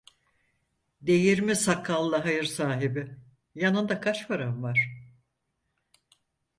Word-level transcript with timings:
Değirmi 1.01 1.55
sakallı 1.55 2.15
hayır 2.15 2.43
sahibi: 2.43 3.15
"Yanında 3.55 3.99
kaç 4.01 4.27
paran 4.27 4.63
var?" 4.63 4.89